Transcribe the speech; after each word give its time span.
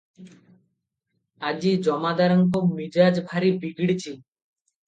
ଆଜି 1.49 1.73
ଜମାଦାରଙ୍କ 1.87 2.63
ମିଜାଜ 2.73 3.25
ଭାରି 3.29 3.53
ବିଗିଡ଼ିଛି। 3.67 4.17